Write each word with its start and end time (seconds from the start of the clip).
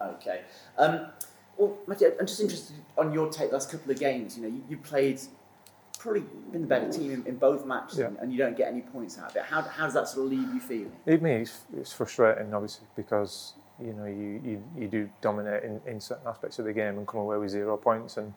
Okay. 0.00 0.42
Um, 0.78 1.06
well, 1.56 1.76
Matthew, 1.86 2.12
I'm 2.18 2.26
just 2.26 2.40
interested 2.40 2.76
on 2.96 3.12
your 3.12 3.28
take. 3.30 3.52
Last 3.52 3.70
couple 3.70 3.92
of 3.92 3.98
games, 3.98 4.36
you 4.36 4.42
know, 4.42 4.48
you, 4.48 4.62
you 4.68 4.76
played 4.78 5.20
probably 5.98 6.22
been 6.50 6.62
the 6.62 6.66
better 6.66 6.90
team 6.90 7.12
in, 7.12 7.26
in 7.26 7.36
both 7.36 7.66
matches, 7.66 7.98
Yeah. 7.98 8.06
and, 8.06 8.18
and 8.20 8.32
you 8.32 8.38
don't 8.38 8.56
get 8.56 8.68
any 8.68 8.80
points 8.80 9.18
out 9.18 9.30
of 9.30 9.36
it. 9.36 9.42
How, 9.42 9.60
how 9.60 9.84
does 9.84 9.92
that 9.94 10.08
sort 10.08 10.24
of 10.26 10.32
leave 10.32 10.54
you 10.54 10.60
feeling? 10.60 10.92
It 11.04 11.20
me, 11.20 11.32
it's, 11.42 11.60
it's 11.76 11.92
frustrating, 11.92 12.54
obviously, 12.54 12.86
because 12.96 13.52
you 13.78 13.92
know 13.92 14.06
you, 14.06 14.40
you, 14.44 14.64
you 14.76 14.88
do 14.88 15.10
dominate 15.20 15.62
in, 15.64 15.80
in 15.86 16.00
certain 16.00 16.26
aspects 16.26 16.58
of 16.58 16.64
the 16.64 16.72
game 16.72 16.96
and 16.98 17.06
come 17.06 17.20
away 17.20 17.36
with 17.36 17.50
zero 17.50 17.76
points, 17.76 18.16
and 18.16 18.32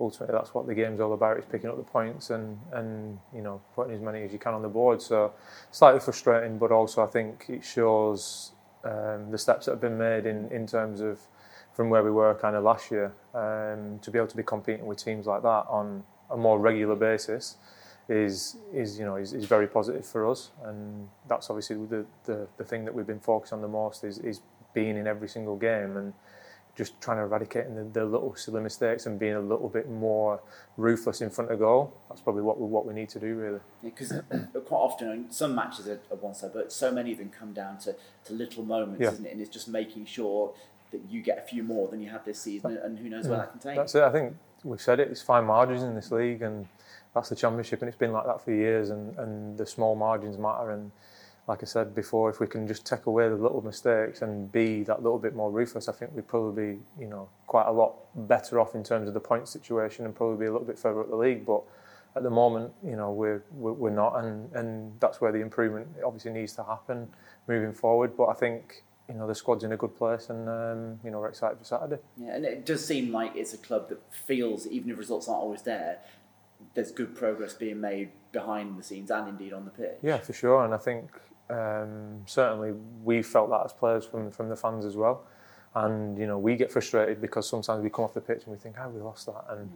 ultimately 0.00 0.34
that's 0.34 0.54
what 0.54 0.66
the 0.66 0.74
game's 0.74 1.00
all 1.00 1.12
about: 1.12 1.38
is 1.38 1.44
picking 1.44 1.68
up 1.68 1.76
the 1.76 1.82
points 1.82 2.30
and 2.30 2.58
and 2.72 3.18
you 3.34 3.42
know 3.42 3.60
putting 3.74 3.94
as 3.94 4.00
many 4.00 4.22
as 4.22 4.32
you 4.32 4.38
can 4.38 4.54
on 4.54 4.62
the 4.62 4.68
board. 4.68 5.02
So 5.02 5.34
slightly 5.70 6.00
frustrating, 6.00 6.56
but 6.56 6.72
also 6.72 7.02
I 7.04 7.06
think 7.08 7.44
it 7.50 7.62
shows 7.64 8.52
um, 8.84 9.30
the 9.30 9.38
steps 9.38 9.66
that 9.66 9.72
have 9.72 9.80
been 9.80 9.98
made 9.98 10.26
in 10.26 10.48
in 10.50 10.66
terms 10.66 11.00
of 11.00 11.20
from 11.72 11.90
where 11.90 12.02
we 12.02 12.10
were 12.10 12.34
kind 12.34 12.56
of 12.56 12.64
last 12.64 12.90
year 12.90 13.12
um, 13.34 13.98
to 14.00 14.10
be 14.10 14.18
able 14.18 14.26
to 14.28 14.36
be 14.36 14.42
competing 14.42 14.86
with 14.86 15.02
teams 15.02 15.26
like 15.26 15.42
that 15.42 15.64
on 15.68 16.02
a 16.30 16.36
more 16.36 16.58
regular 16.58 16.96
basis 16.96 17.56
is 18.08 18.56
is 18.72 18.98
you 18.98 19.04
know 19.04 19.16
is, 19.16 19.32
is 19.32 19.44
very 19.44 19.66
positive 19.66 20.06
for 20.06 20.28
us, 20.28 20.50
and 20.64 21.08
that's 21.28 21.50
obviously 21.50 21.76
the, 21.86 22.06
the 22.24 22.48
the 22.56 22.64
thing 22.64 22.84
that 22.84 22.94
we've 22.94 23.06
been 23.06 23.20
focused 23.20 23.52
on 23.52 23.60
the 23.60 23.68
most 23.68 24.04
is 24.04 24.18
is 24.18 24.40
being 24.74 24.96
in 24.96 25.06
every 25.06 25.28
single 25.28 25.56
game. 25.56 25.96
And 25.96 26.12
just 26.78 26.98
trying 27.00 27.16
to 27.16 27.24
eradicate 27.24 27.74
the, 27.74 27.82
the 27.82 28.04
little 28.06 28.32
silly 28.36 28.62
mistakes 28.62 29.04
and 29.06 29.18
being 29.18 29.34
a 29.34 29.40
little 29.40 29.68
bit 29.68 29.90
more 29.90 30.40
ruthless 30.76 31.20
in 31.20 31.28
front 31.28 31.50
of 31.50 31.58
goal. 31.58 31.92
That's 32.08 32.20
probably 32.20 32.42
what 32.42 32.60
we, 32.60 32.66
what 32.66 32.86
we 32.86 32.94
need 32.94 33.08
to 33.10 33.18
do 33.18 33.34
really. 33.34 33.58
Because 33.82 34.10
quite 34.30 34.70
often, 34.70 35.26
some 35.30 35.56
matches 35.56 35.88
are, 35.88 36.00
are 36.12 36.16
one 36.16 36.34
side, 36.34 36.52
but 36.54 36.72
so 36.72 36.92
many 36.92 37.10
of 37.10 37.18
them 37.18 37.30
come 37.36 37.52
down 37.52 37.78
to, 37.78 37.96
to 38.26 38.32
little 38.32 38.64
moments, 38.64 39.00
Yeah. 39.02 39.10
isn't 39.10 39.26
it? 39.26 39.32
And 39.32 39.40
it's 39.40 39.50
just 39.50 39.66
making 39.68 40.06
sure 40.06 40.54
that 40.92 41.00
you 41.10 41.20
get 41.20 41.36
a 41.38 41.42
few 41.42 41.64
more 41.64 41.88
than 41.88 42.00
you 42.00 42.10
had 42.10 42.24
this 42.24 42.40
season, 42.40 42.78
and 42.82 42.96
who 42.98 43.08
knows 43.08 43.26
where 43.26 43.38
that 43.38 43.50
can 43.50 43.60
take. 43.60 43.76
That's 43.76 43.94
it. 43.96 44.02
I 44.04 44.10
think 44.10 44.36
we've 44.62 44.80
said 44.80 45.00
it. 45.00 45.08
It's 45.10 45.20
fine 45.20 45.44
margins 45.44 45.82
in 45.82 45.94
this 45.96 46.10
league, 46.12 46.40
and 46.42 46.66
that's 47.12 47.28
the 47.28 47.36
championship, 47.36 47.82
and 47.82 47.88
it's 47.88 47.98
been 47.98 48.12
like 48.12 48.24
that 48.24 48.40
for 48.42 48.52
years. 48.52 48.88
And, 48.90 49.18
and 49.18 49.58
the 49.58 49.66
small 49.66 49.96
margins 49.96 50.38
matter. 50.38 50.70
And 50.70 50.92
like 51.48 51.62
I 51.62 51.66
said 51.66 51.94
before, 51.94 52.28
if 52.28 52.40
we 52.40 52.46
can 52.46 52.68
just 52.68 52.84
take 52.84 53.06
away 53.06 53.26
the 53.26 53.34
little 53.34 53.62
mistakes 53.62 54.20
and 54.20 54.52
be 54.52 54.82
that 54.82 55.02
little 55.02 55.18
bit 55.18 55.34
more 55.34 55.50
ruthless, 55.50 55.88
I 55.88 55.92
think 55.92 56.14
we'd 56.14 56.28
probably 56.28 56.74
be, 56.74 56.80
you 57.00 57.08
know, 57.08 57.30
quite 57.46 57.66
a 57.66 57.72
lot 57.72 57.94
better 58.28 58.60
off 58.60 58.74
in 58.74 58.84
terms 58.84 59.08
of 59.08 59.14
the 59.14 59.20
point 59.20 59.48
situation, 59.48 60.04
and 60.04 60.14
probably 60.14 60.36
be 60.36 60.46
a 60.46 60.52
little 60.52 60.66
bit 60.66 60.78
further 60.78 61.00
up 61.00 61.08
the 61.08 61.16
league. 61.16 61.46
But 61.46 61.62
at 62.14 62.22
the 62.22 62.30
moment, 62.30 62.74
you 62.84 62.96
know, 62.96 63.12
we're 63.12 63.42
we're, 63.52 63.88
not, 63.88 64.22
and, 64.22 64.52
and 64.52 64.92
that's 65.00 65.22
where 65.22 65.32
the 65.32 65.40
improvement 65.40 65.88
obviously 66.04 66.32
needs 66.32 66.52
to 66.56 66.64
happen 66.64 67.08
moving 67.48 67.72
forward. 67.72 68.16
But 68.16 68.26
I 68.26 68.34
think. 68.34 68.84
You 69.10 69.14
know 69.14 69.26
the 69.26 69.34
squad's 69.34 69.64
in 69.64 69.72
a 69.72 69.76
good 69.78 69.96
place, 69.96 70.28
and 70.28 70.46
um, 70.50 71.00
you 71.02 71.10
know 71.10 71.20
we're 71.20 71.30
excited 71.30 71.56
for 71.56 71.64
Saturday. 71.64 71.96
Yeah, 72.18 72.34
and 72.34 72.44
it 72.44 72.66
does 72.66 72.84
seem 72.84 73.10
like 73.10 73.34
it's 73.34 73.54
a 73.54 73.56
club 73.56 73.88
that 73.88 74.02
feels, 74.12 74.66
even 74.66 74.90
if 74.90 74.98
results 74.98 75.28
aren't 75.28 75.40
always 75.40 75.62
there, 75.62 76.00
there's 76.74 76.92
good 76.92 77.16
progress 77.16 77.54
being 77.54 77.80
made 77.80 78.10
behind 78.32 78.78
the 78.78 78.82
scenes 78.82 79.10
and 79.10 79.28
indeed 79.28 79.54
on 79.54 79.64
the 79.64 79.70
pitch. 79.70 79.96
Yeah, 80.02 80.18
for 80.18 80.34
sure. 80.34 80.62
And 80.62 80.74
I 80.74 80.76
think 80.76 81.10
um, 81.50 82.22
certainly 82.26 82.72
we 83.04 83.22
felt 83.22 83.50
that 83.50 83.64
as 83.64 83.72
players 83.72 84.04
from 84.04 84.30
from 84.30 84.48
the 84.48 84.56
fans 84.56 84.84
as 84.84 84.96
well. 84.96 85.24
And 85.74 86.18
you 86.18 86.26
know, 86.26 86.38
we 86.38 86.56
get 86.56 86.70
frustrated 86.70 87.20
because 87.20 87.48
sometimes 87.48 87.82
we 87.82 87.90
come 87.90 88.04
off 88.04 88.14
the 88.14 88.20
pitch 88.20 88.42
and 88.44 88.52
we 88.52 88.58
think, 88.58 88.76
"How 88.76 88.88
we 88.88 89.00
lost 89.00 89.26
that?" 89.26 89.44
And 89.48 89.70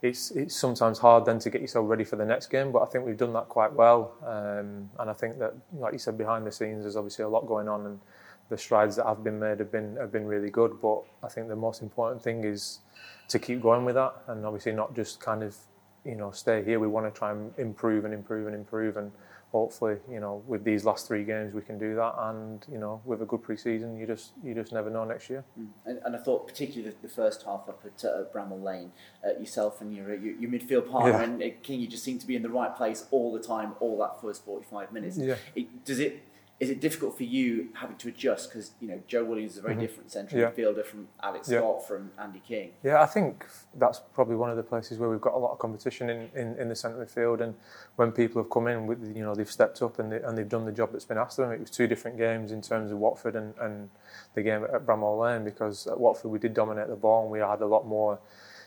it's 0.00 0.30
it's 0.32 0.54
sometimes 0.54 0.98
hard 0.98 1.24
then 1.24 1.38
to 1.40 1.50
get 1.50 1.60
yourself 1.60 1.88
ready 1.88 2.04
for 2.04 2.16
the 2.16 2.24
next 2.24 2.46
game. 2.46 2.72
But 2.72 2.82
I 2.82 2.86
think 2.86 3.06
we've 3.06 3.16
done 3.16 3.32
that 3.34 3.48
quite 3.48 3.72
well. 3.72 4.14
Um, 4.26 4.90
and 4.98 5.10
I 5.10 5.12
think 5.12 5.38
that, 5.38 5.54
like 5.74 5.92
you 5.92 5.98
said, 5.98 6.18
behind 6.18 6.46
the 6.46 6.52
scenes, 6.52 6.82
there's 6.82 6.96
obviously 6.96 7.24
a 7.24 7.28
lot 7.28 7.46
going 7.46 7.68
on, 7.68 7.86
and 7.86 8.00
the 8.48 8.58
strides 8.58 8.96
that 8.96 9.06
have 9.06 9.22
been 9.22 9.38
made 9.38 9.58
have 9.58 9.70
been 9.70 9.96
have 9.96 10.12
been 10.12 10.26
really 10.26 10.50
good. 10.50 10.80
But 10.80 11.02
I 11.22 11.28
think 11.28 11.48
the 11.48 11.56
most 11.56 11.82
important 11.82 12.22
thing 12.22 12.44
is 12.44 12.80
to 13.28 13.38
keep 13.38 13.62
going 13.62 13.84
with 13.84 13.94
that, 13.94 14.14
and 14.26 14.44
obviously 14.44 14.72
not 14.72 14.94
just 14.94 15.20
kind 15.20 15.42
of 15.42 15.56
you 16.04 16.16
know 16.16 16.30
stay 16.30 16.62
here. 16.64 16.78
We 16.80 16.88
want 16.88 17.12
to 17.12 17.18
try 17.18 17.30
and 17.32 17.52
improve 17.58 18.04
and 18.04 18.14
improve 18.14 18.46
and 18.46 18.56
improve, 18.56 18.96
and 18.96 19.12
hopefully 19.52 19.96
you 20.10 20.18
know 20.18 20.42
with 20.46 20.64
these 20.64 20.84
last 20.84 21.06
three 21.06 21.24
games 21.24 21.52
we 21.54 21.60
can 21.62 21.78
do 21.78 21.94
that. 21.94 22.14
And 22.18 22.64
you 22.70 22.78
know 22.78 23.00
with 23.04 23.22
a 23.22 23.24
good 23.24 23.42
pre-season, 23.42 23.96
you 23.96 24.06
just 24.06 24.32
you 24.42 24.54
just 24.54 24.72
never 24.72 24.90
know 24.90 25.04
next 25.04 25.30
year. 25.30 25.44
Mm. 25.58 25.68
And, 25.86 26.00
and 26.04 26.16
I 26.16 26.18
thought, 26.18 26.46
particularly 26.46 26.90
the, 26.90 27.08
the 27.08 27.14
first 27.14 27.42
half 27.44 27.68
up 27.68 27.82
at 27.84 28.04
uh, 28.04 28.24
Bramall 28.34 28.62
Lane, 28.62 28.92
uh, 29.24 29.38
yourself 29.38 29.80
and 29.80 29.94
your, 29.94 30.14
your 30.14 30.34
your 30.34 30.50
midfield 30.50 30.90
partner 30.90 31.12
Yeah. 31.12 31.22
and 31.22 31.42
uh, 31.42 31.46
King, 31.62 31.80
you 31.80 31.86
just 31.86 32.04
seem 32.04 32.18
to 32.18 32.26
be 32.26 32.36
in 32.36 32.42
the 32.42 32.50
right 32.50 32.74
place 32.74 33.06
all 33.10 33.32
the 33.32 33.40
time, 33.42 33.74
all 33.80 33.98
that 33.98 34.20
first 34.20 34.44
forty-five 34.44 34.92
minutes. 34.92 35.18
Yeah. 35.18 35.36
It, 35.54 35.84
does 35.84 36.00
it? 36.00 36.22
Is 36.60 36.70
it 36.70 36.80
difficult 36.80 37.16
for 37.16 37.24
you 37.24 37.70
having 37.74 37.96
to 37.96 38.08
adjust 38.08 38.48
because 38.48 38.70
you 38.80 38.86
know 38.86 39.00
Joe 39.08 39.24
Williams 39.24 39.52
is 39.52 39.58
a 39.58 39.62
very 39.62 39.74
different 39.74 40.12
central 40.12 40.40
Mm-hmm. 40.40 40.60
Yeah. 40.60 40.66
midfielder 40.66 40.84
from 40.86 41.08
Alex 41.20 41.48
Yeah. 41.50 41.58
Scott 41.58 41.88
from 41.88 42.12
Andy 42.20 42.40
King. 42.46 42.70
Yeah, 42.84 43.02
I 43.02 43.06
think 43.06 43.44
that's 43.74 44.00
probably 44.14 44.36
one 44.36 44.48
of 44.48 44.56
the 44.56 44.62
places 44.62 44.98
where 44.98 45.08
we've 45.10 45.20
got 45.20 45.34
a 45.34 45.38
lot 45.38 45.50
of 45.50 45.58
competition 45.58 46.08
in, 46.08 46.30
in, 46.36 46.54
in 46.58 46.68
the 46.68 46.76
centre 46.76 47.04
midfield. 47.04 47.40
And 47.40 47.54
when 47.96 48.12
people 48.12 48.40
have 48.40 48.48
come 48.50 48.68
in, 48.68 48.86
with, 48.86 49.02
you 49.16 49.24
know, 49.24 49.34
they've 49.34 49.50
stepped 49.50 49.82
up 49.82 49.98
and, 49.98 50.12
they, 50.12 50.20
and 50.22 50.38
they've 50.38 50.48
done 50.48 50.64
the 50.64 50.70
job 50.70 50.92
that's 50.92 51.04
been 51.04 51.18
asked 51.18 51.40
of 51.40 51.46
them. 51.48 51.54
It 51.54 51.60
was 51.60 51.70
two 51.70 51.88
different 51.88 52.16
games 52.16 52.52
in 52.52 52.62
terms 52.62 52.92
of 52.92 52.98
Watford 52.98 53.34
and, 53.34 53.54
and 53.60 53.90
the 54.34 54.42
game 54.42 54.62
at 54.62 54.86
Bramall 54.86 55.18
Lane 55.20 55.42
because 55.44 55.88
at 55.88 55.98
Watford 55.98 56.30
we 56.30 56.38
did 56.38 56.54
dominate 56.54 56.86
the 56.86 56.94
ball 56.96 57.22
and 57.22 57.30
we 57.32 57.40
had 57.40 57.60
a 57.60 57.66
lot 57.66 57.88
more 57.88 58.20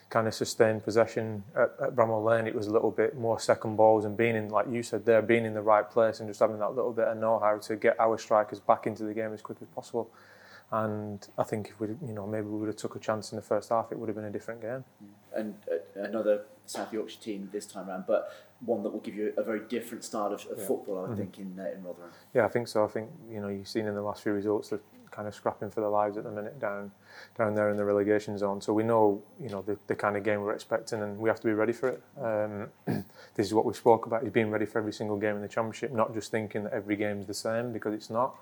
kind 0.08 0.26
of 0.28 0.34
sustained 0.34 0.84
possession. 0.84 1.42
At, 1.56 1.72
at 1.82 1.96
Bramall 1.96 2.24
Lane 2.24 2.46
it 2.46 2.54
was 2.54 2.66
a 2.68 2.72
little 2.72 2.90
bit 2.90 3.16
more 3.16 3.40
second 3.40 3.76
balls 3.76 4.04
and 4.04 4.16
being 4.16 4.36
in, 4.36 4.48
like 4.50 4.66
you 4.70 4.82
said 4.82 5.04
there, 5.04 5.20
being 5.22 5.44
in 5.44 5.54
the 5.54 5.62
right 5.62 5.88
place 5.88 6.20
and 6.20 6.28
just 6.28 6.40
having 6.40 6.58
that 6.60 6.74
little 6.74 6.92
bit 6.92 7.08
of 7.08 7.16
know-how 7.18 7.58
to 7.58 7.76
get 7.76 7.98
our 7.98 8.16
strikers 8.18 8.60
back 8.60 8.86
into 8.86 9.02
the 9.04 9.14
game 9.14 9.32
as 9.32 9.42
quick 9.42 9.58
as 9.60 9.68
possible. 9.68 10.08
And 10.72 11.26
I 11.38 11.44
think 11.44 11.68
if 11.68 11.80
we, 11.80 11.88
you 12.06 12.12
know, 12.12 12.26
maybe 12.26 12.46
we 12.46 12.58
would 12.58 12.66
have 12.68 12.76
took 12.76 12.96
a 12.96 12.98
chance 12.98 13.30
in 13.32 13.36
the 13.36 13.42
first 13.42 13.68
half, 13.68 13.92
it 13.92 13.98
would 13.98 14.08
have 14.08 14.16
been 14.16 14.24
a 14.24 14.30
different 14.30 14.60
game. 14.60 14.84
and 15.34 15.54
uh, 15.70 16.00
another 16.00 16.42
South 16.64 16.92
Yorkshire 16.92 17.20
team 17.20 17.48
this 17.52 17.66
time 17.66 17.88
around, 17.90 18.04
but 18.06 18.32
one 18.64 18.82
that 18.82 18.90
will 18.90 19.00
give 19.00 19.14
you 19.14 19.32
a 19.36 19.42
very 19.42 19.60
different 19.68 20.02
style 20.02 20.32
of, 20.32 20.44
of 20.46 20.58
Yeah. 20.58 20.66
football, 20.66 21.04
I 21.04 21.08
Mhm. 21.10 21.16
think, 21.18 21.38
in 21.38 21.60
uh, 21.60 21.64
in 21.74 21.84
Rotherham. 21.84 22.10
Yeah, 22.32 22.46
I 22.46 22.48
think 22.48 22.68
so. 22.68 22.84
I 22.84 22.88
think 22.88 23.10
you 23.30 23.40
know 23.40 23.48
you've 23.48 23.68
seen 23.68 23.86
in 23.86 23.94
the 23.94 24.00
last 24.02 24.22
few 24.22 24.32
results 24.32 24.70
they're 24.70 24.80
kind 25.16 25.26
of 25.26 25.34
scrapping 25.34 25.70
for 25.70 25.80
their 25.80 25.90
lives 25.90 26.18
at 26.18 26.24
the 26.24 26.30
minute 26.30 26.60
down 26.60 26.92
down 27.38 27.54
there 27.54 27.70
in 27.70 27.76
the 27.76 27.84
relegation 27.84 28.36
zone. 28.36 28.60
So 28.60 28.74
we 28.74 28.82
know 28.82 29.22
you 29.40 29.48
know 29.48 29.62
the, 29.62 29.78
the 29.86 29.94
kind 29.94 30.16
of 30.16 30.22
game 30.22 30.42
we're 30.42 30.52
expecting, 30.52 31.02
and 31.02 31.18
we 31.18 31.30
have 31.30 31.40
to 31.40 31.46
be 31.46 31.54
ready 31.54 31.72
for 31.72 31.88
it. 31.88 32.02
Um, 32.20 33.04
this 33.34 33.46
is 33.46 33.54
what 33.54 33.64
we 33.64 33.72
spoke 33.72 34.06
about: 34.06 34.22
is 34.22 34.30
being 34.30 34.50
ready 34.50 34.66
for 34.66 34.78
every 34.78 34.92
single 34.92 35.16
game 35.16 35.36
in 35.36 35.42
the 35.42 35.48
championship, 35.48 35.92
not 35.92 36.12
just 36.12 36.30
thinking 36.30 36.64
that 36.64 36.74
every 36.74 36.96
game's 36.96 37.26
the 37.26 37.34
same 37.34 37.72
because 37.72 37.94
it's 37.94 38.10
not. 38.10 38.36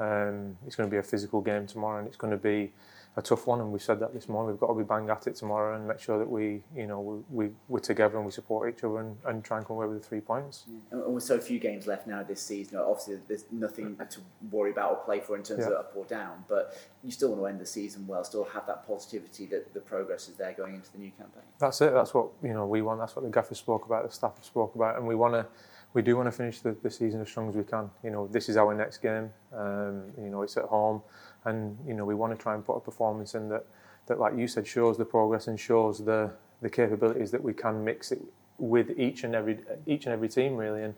Um, 0.00 0.56
it's 0.66 0.76
going 0.76 0.88
to 0.88 0.90
be 0.90 0.98
a 0.98 1.02
physical 1.02 1.40
game 1.40 1.66
tomorrow, 1.66 1.98
and 1.98 2.08
it's 2.08 2.16
going 2.16 2.30
to 2.30 2.36
be 2.38 2.72
a 3.16 3.22
tough 3.22 3.46
one. 3.46 3.60
And 3.60 3.72
we 3.72 3.78
said 3.80 3.98
that 4.00 4.14
this 4.14 4.28
morning. 4.28 4.52
We've 4.52 4.60
got 4.60 4.68
to 4.68 4.74
be 4.74 4.84
bang 4.84 5.10
at 5.10 5.26
it 5.26 5.34
tomorrow 5.34 5.74
and 5.76 5.86
make 5.86 5.98
sure 6.00 6.18
that 6.18 6.30
we, 6.30 6.62
you 6.74 6.86
know, 6.86 7.00
we, 7.00 7.46
we 7.46 7.50
we're 7.68 7.80
together 7.80 8.16
and 8.16 8.24
we 8.24 8.32
support 8.32 8.72
each 8.72 8.82
other 8.84 9.00
and, 9.00 9.16
and 9.26 9.44
try 9.44 9.58
and 9.58 9.66
come 9.66 9.76
away 9.76 9.86
with 9.88 10.00
the 10.00 10.08
three 10.08 10.20
points. 10.20 10.64
And 10.90 11.02
and 11.02 11.14
with 11.14 11.24
so 11.24 11.38
few 11.38 11.58
games 11.58 11.86
left 11.86 12.06
now 12.06 12.22
this 12.22 12.40
season, 12.40 12.78
obviously 12.78 13.18
there's 13.28 13.44
nothing 13.50 13.96
to 13.96 14.20
worry 14.50 14.70
about 14.70 14.90
or 14.92 14.96
play 14.96 15.20
for 15.20 15.36
in 15.36 15.42
terms 15.42 15.64
of 15.64 15.72
Yeah. 15.72 15.78
up 15.78 15.92
or 15.96 16.04
down, 16.04 16.44
but 16.48 16.78
you 17.02 17.10
still 17.10 17.30
want 17.30 17.42
to 17.42 17.46
end 17.46 17.60
the 17.60 17.66
season 17.66 18.06
well, 18.06 18.22
still 18.24 18.44
have 18.44 18.66
that 18.68 18.86
positivity 18.86 19.44
that 19.46 19.74
the 19.74 19.80
progress 19.80 20.28
is 20.28 20.36
there 20.36 20.52
going 20.52 20.76
into 20.76 20.90
the 20.92 20.98
new 20.98 21.10
campaign. 21.10 21.42
That's 21.58 21.80
it. 21.80 21.92
That's 21.92 22.14
what 22.14 22.28
you 22.42 22.54
know 22.54 22.66
we 22.66 22.80
want. 22.80 23.00
That's 23.00 23.16
what 23.16 23.24
the 23.24 23.30
gaffer 23.30 23.54
spoke 23.56 23.84
about. 23.86 24.06
The 24.06 24.14
staff 24.14 24.36
have 24.36 24.44
spoke 24.44 24.74
about, 24.76 24.96
and 24.96 25.06
we 25.06 25.14
want 25.14 25.34
to. 25.34 25.46
We 25.92 26.02
do 26.02 26.16
want 26.16 26.26
to 26.28 26.32
finish 26.32 26.60
the, 26.60 26.72
the 26.82 26.90
season 26.90 27.20
as 27.20 27.28
strong 27.28 27.48
as 27.48 27.56
we 27.56 27.64
can. 27.64 27.90
You 28.04 28.10
know, 28.10 28.26
this 28.28 28.48
is 28.48 28.56
our 28.56 28.74
next 28.74 28.98
game. 28.98 29.30
Um, 29.52 30.04
you 30.16 30.30
know, 30.30 30.42
it's 30.42 30.56
at 30.56 30.64
home, 30.64 31.02
and 31.44 31.76
you 31.86 31.94
know 31.94 32.04
we 32.04 32.14
want 32.14 32.36
to 32.36 32.40
try 32.40 32.54
and 32.54 32.64
put 32.64 32.74
a 32.76 32.80
performance 32.80 33.34
in 33.34 33.48
that 33.48 33.66
that, 34.06 34.18
like 34.18 34.36
you 34.36 34.46
said, 34.46 34.66
shows 34.66 34.98
the 34.98 35.04
progress 35.04 35.46
and 35.46 35.58
shows 35.58 36.04
the 36.04 36.30
the 36.62 36.70
capabilities 36.70 37.30
that 37.30 37.42
we 37.42 37.52
can 37.52 37.84
mix 37.84 38.12
it 38.12 38.20
with 38.58 38.98
each 38.98 39.24
and 39.24 39.34
every 39.34 39.58
each 39.86 40.06
and 40.06 40.12
every 40.12 40.28
team 40.28 40.56
really. 40.56 40.82
And 40.84 40.94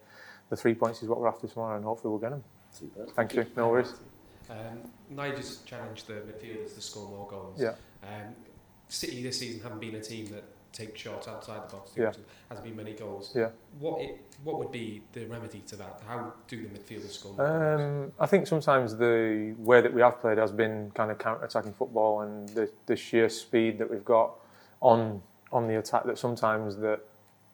the 0.51 0.57
three 0.57 0.75
points 0.75 1.03
is 1.03 1.09
what 1.09 1.21
we're 1.21 1.29
after 1.29 1.47
tomorrow, 1.47 1.77
and 1.77 1.85
hopefully 1.85 2.11
we'll 2.11 2.21
get 2.21 2.31
them. 2.31 2.45
Super. 2.73 3.07
Thank 3.15 3.35
you. 3.35 3.47
No 3.57 3.69
worries. 3.69 3.93
Um, 4.51 4.91
Nigel's 5.11 5.63
challenged 5.65 6.07
the 6.07 6.15
midfielders 6.15 6.75
to 6.75 6.81
score 6.81 7.09
more 7.09 7.27
goals. 7.29 7.61
Yeah. 7.61 7.75
Um, 8.03 8.35
City 8.89 9.23
this 9.23 9.39
season 9.39 9.63
haven't 9.63 9.81
been 9.81 9.95
a 9.95 10.03
team 10.03 10.27
that 10.27 10.45
take 10.73 10.97
shots 10.97 11.29
outside 11.29 11.69
the 11.69 11.77
box. 11.77 11.93
Yeah. 11.97 12.11
There 12.11 12.15
hasn't 12.49 12.67
been 12.67 12.77
many 12.77 12.93
goals. 12.93 13.33
Yeah. 13.35 13.51
What 13.79 14.01
it, 14.01 14.21
what 14.43 14.59
would 14.59 14.73
be 14.73 15.03
the 15.13 15.27
remedy 15.27 15.61
to 15.69 15.77
that? 15.77 16.03
How 16.07 16.33
do 16.49 16.57
the 16.57 16.69
midfielders 16.69 17.13
score? 17.13 17.41
Um, 17.41 18.13
I 18.19 18.27
think 18.27 18.47
sometimes 18.47 18.97
the 18.97 19.55
way 19.59 19.81
that 19.81 19.93
we 19.93 20.01
have 20.01 20.21
played 20.21 20.39
has 20.39 20.53
been 20.53 20.91
kind 20.95 21.11
of 21.11 21.19
counter-attacking 21.19 21.75
football 21.75 22.23
and 22.23 22.49
the, 22.51 22.71
the 22.87 22.97
sheer 22.97 23.29
speed 23.29 23.79
that 23.79 23.91
we've 23.91 24.05
got 24.05 24.33
on 24.81 25.23
on 25.53 25.69
the 25.69 25.79
attack 25.79 26.05
that 26.05 26.19
sometimes 26.19 26.77
that 26.79 27.01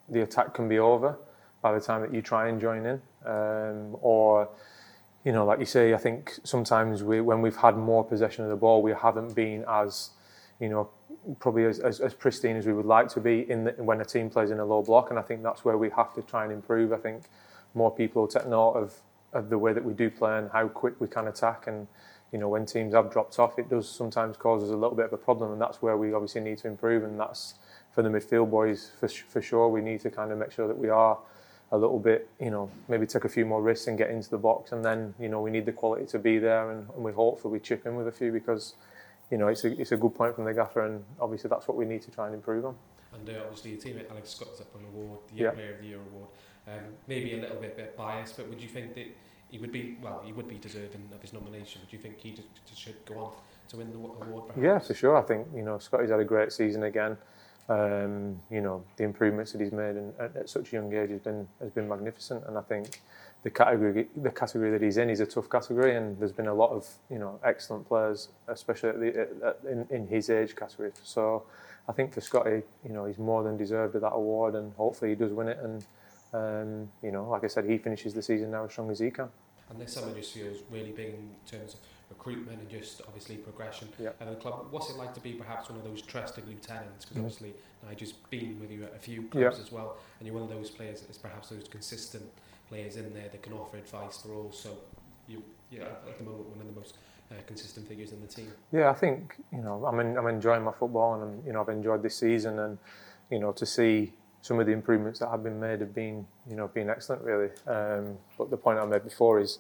the 0.08 0.22
attack 0.22 0.54
can 0.54 0.68
be 0.68 0.78
over 0.78 1.18
by 1.60 1.72
the 1.72 1.80
time 1.80 2.00
that 2.00 2.14
you 2.14 2.22
try 2.22 2.48
and 2.48 2.60
join 2.60 2.86
in 2.86 3.02
um, 3.26 3.96
or 4.00 4.48
you 5.24 5.32
know 5.32 5.44
like 5.44 5.58
you 5.58 5.66
say 5.66 5.92
I 5.92 5.98
think 5.98 6.38
sometimes 6.44 7.02
we 7.02 7.20
when 7.20 7.42
we've 7.42 7.56
had 7.56 7.76
more 7.76 8.04
possession 8.04 8.44
of 8.44 8.50
the 8.50 8.56
ball 8.56 8.82
we 8.82 8.92
haven't 8.92 9.34
been 9.34 9.64
as 9.68 10.10
you 10.60 10.68
know 10.68 10.88
probably 11.40 11.64
as, 11.64 11.78
as, 11.80 12.00
as 12.00 12.14
pristine 12.14 12.56
as 12.56 12.66
we 12.66 12.72
would 12.72 12.86
like 12.86 13.08
to 13.08 13.20
be 13.20 13.50
in 13.50 13.64
the, 13.64 13.72
when 13.72 14.00
a 14.00 14.04
team 14.04 14.30
plays 14.30 14.50
in 14.50 14.58
a 14.58 14.64
low 14.64 14.82
block 14.82 15.10
and 15.10 15.18
I 15.18 15.22
think 15.22 15.42
that's 15.42 15.64
where 15.64 15.76
we 15.76 15.90
have 15.90 16.14
to 16.14 16.22
try 16.22 16.44
and 16.44 16.52
improve 16.52 16.92
I 16.92 16.96
think 16.96 17.24
more 17.74 17.90
people 17.90 18.22
will 18.22 18.28
take 18.28 18.46
note 18.46 18.72
of, 18.72 18.94
of 19.32 19.50
the 19.50 19.58
way 19.58 19.72
that 19.72 19.84
we 19.84 19.92
do 19.92 20.10
play 20.10 20.38
and 20.38 20.50
how 20.50 20.68
quick 20.68 21.00
we 21.00 21.08
can 21.08 21.28
attack 21.28 21.66
and 21.66 21.86
you 22.32 22.38
know 22.38 22.48
when 22.48 22.66
teams 22.66 22.94
have 22.94 23.10
dropped 23.10 23.38
off, 23.38 23.58
it 23.58 23.68
does 23.68 23.88
sometimes 23.88 24.36
cause 24.36 24.62
us 24.62 24.70
a 24.70 24.76
little 24.76 24.94
bit 24.94 25.06
of 25.06 25.12
a 25.12 25.16
problem, 25.16 25.52
and 25.52 25.60
that's 25.60 25.80
where 25.80 25.96
we 25.96 26.12
obviously 26.12 26.40
need 26.40 26.58
to 26.58 26.68
improve, 26.68 27.02
and 27.04 27.18
that's 27.18 27.54
for 27.92 28.02
the 28.02 28.08
midfield 28.08 28.50
boys 28.50 28.90
for 28.98 29.08
for 29.08 29.40
sure. 29.40 29.68
We 29.68 29.80
need 29.80 30.00
to 30.02 30.10
kind 30.10 30.30
of 30.30 30.38
make 30.38 30.52
sure 30.52 30.68
that 30.68 30.78
we 30.78 30.88
are 30.88 31.18
a 31.70 31.76
little 31.76 31.98
bit, 31.98 32.28
you 32.40 32.50
know, 32.50 32.70
maybe 32.88 33.06
take 33.06 33.24
a 33.24 33.28
few 33.28 33.44
more 33.44 33.62
risks 33.62 33.88
and 33.88 33.98
get 33.98 34.10
into 34.10 34.30
the 34.30 34.38
box, 34.38 34.72
and 34.72 34.84
then 34.84 35.14
you 35.18 35.28
know 35.28 35.40
we 35.40 35.50
need 35.50 35.66
the 35.66 35.72
quality 35.72 36.06
to 36.06 36.18
be 36.18 36.38
there, 36.38 36.70
and, 36.70 36.88
and 36.94 37.04
we 37.04 37.12
hopefully 37.12 37.60
chip 37.60 37.86
in 37.86 37.96
with 37.96 38.08
a 38.08 38.12
few 38.12 38.30
because 38.30 38.74
you 39.30 39.38
know 39.38 39.48
it's 39.48 39.64
a 39.64 39.80
it's 39.80 39.92
a 39.92 39.96
good 39.96 40.14
point 40.14 40.34
from 40.34 40.44
the 40.44 40.54
gaffer, 40.54 40.84
and 40.84 41.04
obviously 41.20 41.48
that's 41.48 41.69
what 41.69 41.76
we 41.76 41.84
need 41.84 42.02
to 42.02 42.10
try 42.10 42.26
and 42.26 42.34
improve 42.34 42.64
on. 42.64 42.76
And 43.12 43.28
uh, 43.28 43.42
obviously 43.42 43.72
your 43.72 43.80
teammate 43.80 44.10
Alex 44.10 44.30
Scott's 44.30 44.60
up 44.60 44.75
on 44.75 44.82
the 44.82 44.88
award, 44.88 45.20
the 45.32 45.42
yeah. 45.42 45.50
Player 45.50 45.75
of 45.75 45.80
the 45.80 45.86
Year 45.86 45.98
award. 46.12 46.28
Um, 46.66 46.84
maybe 47.06 47.32
a 47.34 47.38
little 47.38 47.56
bit, 47.56 47.76
bit 47.76 47.96
biased, 47.96 48.36
but 48.36 48.48
would 48.48 48.60
you 48.60 48.69
think 48.69 48.94
that 48.94 49.06
he 49.48 49.58
would 49.58 49.72
be 49.72 49.96
well? 50.02 50.22
He 50.25 50.32
would 50.32 50.48
be 50.48 50.56
deserving 50.56 51.08
of 51.14 51.22
his 51.22 51.32
nomination. 51.32 51.80
Would 51.82 51.92
you 51.92 51.98
think 51.98 52.19
he 52.19 52.36
should 52.75 53.04
go 53.06 53.19
on 53.19 53.32
to 53.69 53.76
win 53.78 53.90
the 53.90 53.96
award? 53.96 54.48
Perhaps? 54.48 54.62
Yeah, 54.62 54.78
for 54.78 54.94
sure. 54.94 55.16
I 55.16 55.22
think 55.22 55.48
you 55.54 55.62
know 55.62 55.78
Scotty's 55.78 56.10
had 56.10 56.20
a 56.20 56.25
great 56.25 56.52
season 56.52 56.82
again. 56.82 57.16
Um, 57.68 58.40
you 58.50 58.62
know 58.62 58.82
the 58.96 59.04
improvements 59.04 59.52
that 59.52 59.60
he's 59.60 59.72
made 59.72 59.96
in, 59.96 60.14
at, 60.18 60.34
at 60.36 60.48
such 60.48 60.72
a 60.72 60.76
young 60.76 60.92
age 60.94 61.10
has 61.10 61.20
been 61.20 61.46
has 61.60 61.70
been 61.70 61.86
magnificent, 61.88 62.44
and 62.46 62.56
I 62.56 62.62
think 62.62 63.02
the 63.42 63.50
category 63.50 64.08
the 64.16 64.30
category 64.30 64.70
that 64.70 64.82
he's 64.82 64.96
in 64.96 65.10
is 65.10 65.20
a 65.20 65.26
tough 65.26 65.50
category, 65.50 65.96
and 65.96 66.18
there's 66.18 66.32
been 66.32 66.48
a 66.48 66.54
lot 66.54 66.70
of 66.70 66.88
you 67.10 67.18
know 67.18 67.38
excellent 67.44 67.86
players, 67.86 68.28
especially 68.48 68.88
at 68.90 69.00
the, 69.00 69.28
at, 69.46 69.70
in, 69.70 69.86
in 69.90 70.06
his 70.06 70.30
age 70.30 70.56
category. 70.56 70.92
So 71.02 71.44
I 71.88 71.92
think 71.92 72.12
for 72.12 72.20
Scotty, 72.20 72.62
you 72.84 72.92
know, 72.92 73.06
he's 73.06 73.18
more 73.18 73.42
than 73.42 73.56
deserved 73.56 73.94
of 73.94 74.02
that 74.02 74.12
award, 74.12 74.54
and 74.54 74.72
hopefully 74.74 75.10
he 75.10 75.16
does 75.16 75.32
win 75.32 75.48
it. 75.48 75.58
And 75.62 75.86
um, 76.32 76.88
you 77.02 77.10
know, 77.10 77.28
like 77.28 77.44
I 77.44 77.48
said, 77.48 77.64
he 77.64 77.78
finishes 77.78 78.12
the 78.14 78.22
season 78.22 78.50
now 78.50 78.64
as 78.64 78.72
strong 78.72 78.90
as 78.90 78.98
he 78.98 79.10
can. 79.10 79.28
And 79.70 79.80
this 79.80 79.94
summer 79.94 80.14
just 80.14 80.32
feels 80.32 80.58
really 80.70 80.92
big 80.92 81.14
in 81.14 81.30
terms 81.46 81.74
of 81.74 81.80
recruitment 82.10 82.60
and 82.60 82.68
just 82.70 83.02
obviously 83.06 83.36
progression 83.36 83.88
yeah. 83.98 84.10
at 84.20 84.28
the 84.28 84.36
club. 84.36 84.66
What's 84.70 84.90
it 84.90 84.96
like 84.96 85.14
to 85.14 85.20
be 85.20 85.32
perhaps 85.32 85.68
one 85.68 85.78
of 85.78 85.84
those 85.84 86.02
trusted 86.02 86.46
lieutenants? 86.48 87.04
Because 87.04 87.16
mm. 87.16 87.24
obviously 87.26 87.54
Nigel's 87.86 88.12
been 88.30 88.58
with 88.60 88.70
you 88.70 88.84
at 88.84 88.94
a 88.94 88.98
few 88.98 89.22
clubs 89.22 89.58
yeah. 89.58 89.62
as 89.62 89.70
well, 89.70 89.96
and 90.18 90.26
you're 90.26 90.34
one 90.34 90.44
of 90.44 90.48
those 90.48 90.70
players 90.70 91.02
that's 91.02 91.18
perhaps 91.18 91.50
those 91.50 91.68
consistent 91.68 92.24
players 92.68 92.96
in 92.96 93.12
there 93.14 93.28
that 93.30 93.42
can 93.42 93.52
offer 93.52 93.76
advice, 93.76 94.22
but 94.24 94.32
also 94.32 94.70
you, 95.26 95.42
yeah, 95.70 95.82
at 95.82 96.18
the 96.18 96.24
moment 96.24 96.48
one 96.48 96.60
of 96.60 96.74
the 96.74 96.80
most 96.80 96.98
uh, 97.30 97.34
consistent 97.46 97.86
figures 97.88 98.12
in 98.12 98.20
the 98.20 98.26
team. 98.26 98.50
Yeah, 98.72 98.90
I 98.90 98.94
think 98.94 99.36
you 99.52 99.60
know 99.60 99.84
I'm 99.86 100.00
in, 100.00 100.16
I'm 100.16 100.26
enjoying 100.26 100.64
my 100.64 100.72
football, 100.72 101.14
and 101.14 101.22
I'm, 101.22 101.46
you 101.46 101.52
know 101.52 101.60
I've 101.60 101.68
enjoyed 101.68 102.02
this 102.02 102.16
season, 102.16 102.58
and 102.58 102.78
you 103.30 103.38
know 103.38 103.52
to 103.52 103.66
see 103.66 104.14
some 104.43 104.61
of 104.61 104.67
the 104.67 104.73
improvements 104.73 105.19
that 105.19 105.29
have 105.29 105.43
been 105.43 105.58
made 105.58 105.81
have 105.81 105.94
been 105.94 106.26
you 106.49 106.56
know 106.56 106.69
been 106.69 106.90
excellent 106.90 107.23
really. 107.23 107.50
Um, 107.67 108.17
but 108.37 108.50
the 108.50 108.56
point 108.56 108.79
I 108.79 108.85
made 108.87 109.05
before 109.05 109.40
is 109.40 109.58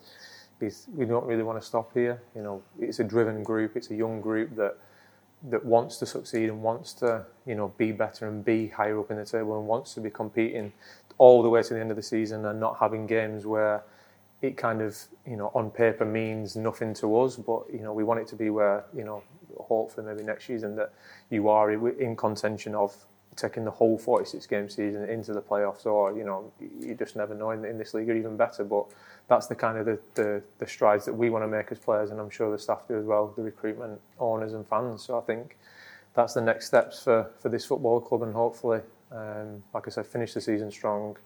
is 0.60 0.86
we 0.94 1.04
don't 1.04 1.24
really 1.26 1.42
want 1.42 1.60
to 1.60 1.66
stop 1.66 1.92
here. 1.94 2.20
You 2.34 2.42
know, 2.42 2.62
it's 2.80 2.98
a 2.98 3.04
driven 3.04 3.42
group. 3.42 3.76
It's 3.76 3.90
a 3.90 3.94
young 3.94 4.20
group 4.20 4.56
that 4.56 4.76
that 5.50 5.64
wants 5.64 5.98
to 5.98 6.06
succeed 6.06 6.48
and 6.48 6.62
wants 6.62 6.92
to 6.92 7.24
you 7.46 7.54
know 7.54 7.72
be 7.78 7.92
better 7.92 8.26
and 8.26 8.44
be 8.44 8.68
higher 8.68 8.98
up 8.98 9.10
in 9.10 9.16
the 9.16 9.24
table 9.24 9.56
and 9.58 9.68
wants 9.68 9.94
to 9.94 10.00
be 10.00 10.10
competing 10.10 10.72
all 11.18 11.42
the 11.42 11.48
way 11.48 11.62
to 11.62 11.74
the 11.74 11.80
end 11.80 11.90
of 11.90 11.96
the 11.96 12.02
season 12.02 12.44
and 12.44 12.58
not 12.58 12.76
having 12.78 13.06
games 13.06 13.46
where 13.46 13.82
it 14.42 14.56
kind 14.56 14.82
of 14.82 14.96
you 15.26 15.36
know 15.36 15.50
on 15.54 15.70
paper 15.70 16.04
means 16.04 16.56
nothing 16.56 16.92
to 16.92 17.20
us 17.20 17.36
but 17.36 17.62
you 17.72 17.80
know 17.80 17.92
we 17.92 18.02
want 18.02 18.18
it 18.18 18.26
to 18.26 18.34
be 18.34 18.50
where 18.50 18.84
you 18.94 19.04
know 19.04 19.22
hopefully 19.58 20.06
maybe 20.06 20.24
next 20.24 20.46
season 20.46 20.74
that 20.74 20.92
you 21.30 21.48
are 21.48 21.70
in 21.70 22.16
contention 22.16 22.74
of 22.74 22.96
taking 23.38 23.64
the 23.64 23.70
whole 23.70 23.96
46 23.96 24.46
game 24.46 24.68
season 24.68 25.08
into 25.08 25.32
the 25.32 25.40
playoffs 25.40 25.86
or 25.86 26.16
you 26.16 26.24
know 26.24 26.52
you 26.80 26.94
just 26.94 27.16
never 27.16 27.34
know 27.34 27.52
in, 27.52 27.64
in 27.64 27.78
this 27.78 27.94
league 27.94 28.10
or 28.10 28.16
even 28.16 28.36
better. 28.36 28.64
But 28.64 28.86
that's 29.28 29.46
the 29.46 29.54
kind 29.54 29.78
of 29.78 29.86
the, 29.86 29.98
the, 30.14 30.42
the 30.58 30.66
strides 30.66 31.04
that 31.04 31.14
we 31.14 31.30
want 31.30 31.44
to 31.44 31.48
make 31.48 31.70
as 31.70 31.78
players 31.78 32.10
and 32.10 32.20
I'm 32.20 32.30
sure 32.30 32.50
the 32.50 32.58
staff 32.58 32.88
do 32.88 32.98
as 32.98 33.04
well 33.04 33.32
the 33.36 33.42
recruitment 33.42 34.00
owners 34.18 34.52
and 34.54 34.66
fans. 34.66 35.04
So 35.04 35.18
I 35.18 35.22
think 35.22 35.56
that's 36.14 36.34
the 36.34 36.40
next 36.40 36.66
steps 36.66 37.02
for, 37.02 37.30
for 37.38 37.48
this 37.48 37.64
football 37.64 38.00
club 38.00 38.22
and 38.22 38.34
hopefully 38.34 38.80
um, 39.12 39.62
like 39.72 39.86
I 39.86 39.90
said 39.90 40.06
finish 40.06 40.34
the 40.34 40.40
season 40.40 40.70
strong 40.70 41.16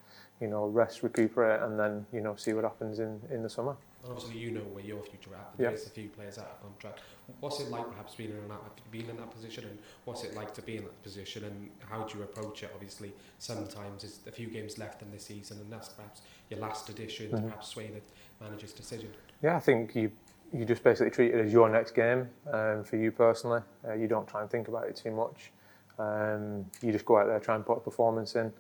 you 0.40 0.48
know 0.48 0.66
rest 0.66 1.02
recuperate 1.02 1.62
and 1.62 1.78
then 1.78 2.06
you 2.12 2.20
know 2.20 2.36
see 2.36 2.52
what 2.52 2.64
happens 2.64 2.98
in, 2.98 3.20
in 3.30 3.42
the 3.42 3.48
summer 3.48 3.76
obviously 4.04 4.38
you 4.38 4.50
know 4.50 4.60
where 4.72 4.84
your 4.84 5.02
future 5.02 5.30
at 5.34 5.52
yeah. 5.58 5.68
there's 5.68 5.86
a 5.86 5.90
few 5.90 6.08
players 6.08 6.38
out 6.38 6.46
of 6.46 6.62
contract 6.62 7.00
what's 7.40 7.60
it 7.60 7.70
like 7.70 7.88
perhaps 7.90 8.14
being 8.14 8.30
in 8.30 8.48
that 8.48 8.60
being 8.90 9.08
in 9.08 9.16
that 9.16 9.30
position 9.30 9.64
and 9.64 9.78
what's 10.04 10.24
it 10.24 10.34
like 10.34 10.52
to 10.54 10.62
be 10.62 10.76
in 10.76 10.84
that 10.84 11.02
position 11.02 11.44
and 11.44 11.70
how 11.88 12.02
do 12.04 12.18
you 12.18 12.24
approach 12.24 12.62
it? 12.62 12.70
Obviously 12.74 13.12
sometimes 13.38 14.02
there's 14.02 14.20
a 14.26 14.30
few 14.30 14.48
games 14.48 14.78
left 14.78 15.02
in 15.02 15.10
the 15.10 15.18
season 15.18 15.58
and 15.58 15.72
that's 15.72 15.88
perhaps 15.88 16.22
your 16.50 16.60
last 16.60 16.88
edition 16.88 17.26
mm-hmm. 17.26 17.36
to 17.36 17.42
perhaps 17.42 17.68
sway 17.68 17.90
the 17.90 18.44
manager's 18.44 18.72
decision. 18.72 19.08
Yeah 19.42 19.56
I 19.56 19.60
think 19.60 19.94
you 19.94 20.10
you 20.52 20.64
just 20.64 20.84
basically 20.84 21.10
treat 21.10 21.34
it 21.34 21.46
as 21.46 21.52
your 21.52 21.68
next 21.70 21.92
game 21.92 22.28
um, 22.52 22.84
for 22.84 22.96
you 22.96 23.10
personally. 23.10 23.62
Uh, 23.88 23.94
you 23.94 24.06
don't 24.06 24.28
try 24.28 24.42
and 24.42 24.50
think 24.50 24.68
about 24.68 24.86
it 24.86 24.94
too 24.94 25.10
much. 25.10 25.50
Um, 25.98 26.66
you 26.82 26.92
just 26.92 27.06
go 27.06 27.16
out 27.16 27.26
there 27.26 27.40
try 27.40 27.54
and 27.54 27.64
put 27.64 27.78
a 27.78 27.80
performance 27.80 28.34
in. 28.34 28.52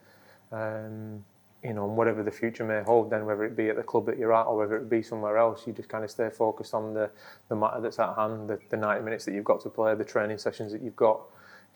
Um, 0.52 1.22
you 1.62 1.72
know, 1.72 1.84
and 1.84 1.96
whatever 1.96 2.22
the 2.22 2.30
future 2.30 2.64
may 2.64 2.82
hold, 2.82 3.10
then 3.10 3.24
whether 3.24 3.44
it 3.44 3.56
be 3.56 3.68
at 3.68 3.76
the 3.76 3.82
club 3.82 4.06
that 4.06 4.18
you're 4.18 4.32
at 4.32 4.46
or 4.46 4.56
whether 4.56 4.76
it 4.76 4.90
be 4.90 5.02
somewhere 5.02 5.36
else, 5.36 5.66
you 5.66 5.72
just 5.72 5.88
kind 5.88 6.04
of 6.04 6.10
stay 6.10 6.28
focused 6.28 6.74
on 6.74 6.92
the, 6.92 7.10
the 7.48 7.56
matter 7.56 7.80
that's 7.80 7.98
at 7.98 8.14
hand, 8.16 8.48
the, 8.48 8.58
the 8.70 8.76
90 8.76 9.04
minutes 9.04 9.24
that 9.24 9.34
you've 9.34 9.44
got 9.44 9.60
to 9.62 9.70
play, 9.70 9.94
the 9.94 10.04
training 10.04 10.38
sessions 10.38 10.72
that 10.72 10.82
you've 10.82 10.96
got 10.96 11.20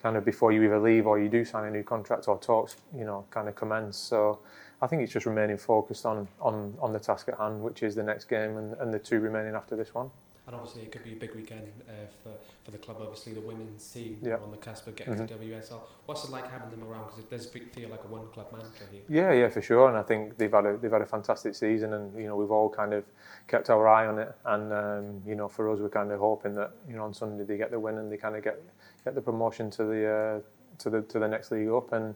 kind 0.03 0.17
of 0.17 0.25
before 0.25 0.51
you 0.51 0.63
either 0.63 0.79
leave 0.79 1.07
or 1.07 1.19
you 1.19 1.29
do 1.29 1.43
sign 1.43 1.65
a 1.65 1.71
new 1.71 1.83
contract 1.83 2.27
or 2.27 2.37
talks, 2.37 2.75
you 2.95 3.05
know, 3.05 3.25
kind 3.31 3.47
of 3.47 3.55
commence. 3.55 3.97
So 3.97 4.39
I 4.81 4.87
think 4.87 5.01
it's 5.01 5.13
just 5.13 5.25
remaining 5.25 5.57
focused 5.57 6.05
on, 6.05 6.27
on, 6.39 6.75
on 6.79 6.93
the 6.93 6.99
task 6.99 7.29
at 7.29 7.37
hand, 7.37 7.61
which 7.61 7.81
is 7.81 7.95
the 7.95 8.03
next 8.03 8.25
game 8.25 8.57
and, 8.57 8.73
and 8.75 8.93
the 8.93 8.99
two 8.99 9.19
remaining 9.19 9.55
after 9.55 9.75
this 9.75 9.93
one 9.93 10.11
and 10.47 10.55
obviously 10.55 10.81
it 10.83 10.93
could 10.93 11.03
be 11.03 11.11
a 11.11 11.15
big 11.15 11.35
weekend 11.35 11.69
uh, 11.89 11.91
for, 12.23 12.31
for 12.63 12.71
the 12.71 12.77
club. 12.77 12.97
Obviously, 13.01 13.33
the 13.33 13.41
women's 13.41 13.85
team 13.91 14.17
yep. 14.21 14.41
on 14.41 14.49
the 14.49 14.57
cusp 14.57 14.87
of 14.87 14.95
getting 14.95 15.15
mm-hmm. 15.15 15.25
to 15.25 15.33
WSL. 15.33 15.81
What's 16.05 16.23
it 16.23 16.31
like 16.31 16.49
having 16.49 16.69
them 16.71 16.87
around? 16.87 17.07
Because 17.07 17.19
it 17.19 17.29
does 17.29 17.45
feel 17.47 17.89
like 17.89 18.03
a 18.05 18.07
one 18.07 18.27
club 18.27 18.47
manager 18.53 18.85
here. 18.89 19.01
Yeah, 19.09 19.33
yeah, 19.33 19.49
for 19.49 19.61
sure. 19.61 19.89
And 19.89 19.97
I 19.97 20.03
think 20.03 20.37
they've 20.37 20.51
had 20.51 20.65
a 20.65 20.77
they've 20.77 20.91
had 20.91 21.01
a 21.01 21.05
fantastic 21.05 21.53
season, 21.53 21.93
and 21.93 22.17
you 22.17 22.27
know 22.27 22.37
we've 22.37 22.51
all 22.51 22.69
kind 22.69 22.93
of 22.93 23.03
kept 23.47 23.69
our 23.69 23.89
eye 23.89 24.07
on 24.07 24.19
it. 24.19 24.33
And 24.45 24.71
um, 24.71 25.21
you 25.27 25.35
know, 25.35 25.49
for 25.49 25.69
us, 25.69 25.79
we're 25.79 25.89
kind 25.89 26.11
of 26.13 26.19
hoping 26.19 26.55
that 26.55 26.71
you 26.89 26.95
know 26.95 27.03
on 27.03 27.13
Sunday 27.13 27.43
they 27.43 27.57
get 27.57 27.71
the 27.71 27.79
win 27.79 27.97
and 27.97 28.09
they 28.09 28.17
kind 28.17 28.37
of 28.37 28.43
get 28.43 28.61
get 29.03 29.15
the 29.15 29.21
promotion 29.21 29.69
to 29.71 29.83
the 29.83 30.07
uh, 30.07 30.39
to 30.79 30.89
the 30.89 31.01
to 31.01 31.19
the 31.19 31.27
next 31.27 31.51
league 31.51 31.67
up 31.69 31.91
and 31.91 32.15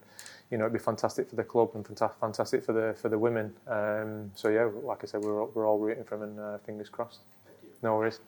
you 0.50 0.58
know 0.58 0.66
it'd 0.66 0.74
be 0.74 0.80
fantastic 0.80 1.30
for 1.30 1.36
the 1.36 1.44
club 1.44 1.72
and 1.74 1.86
fantastic 2.20 2.64
for 2.64 2.74
the 2.74 2.96
for 3.02 3.10
the 3.10 3.18
women 3.18 3.54
um, 3.68 4.32
so 4.36 4.50
yeah 4.50 4.70
like 4.84 5.00
I 5.04 5.08
said 5.08 5.22
we're, 5.22 5.46
we're 5.46 5.68
all 5.68 5.80
rooting 5.80 6.04
for 6.04 6.18
them 6.18 6.30
and 6.30 6.40
uh, 6.40 6.58
fingers 6.60 6.90
crossed 6.90 7.20
no 7.82 7.96
worries 7.98 8.20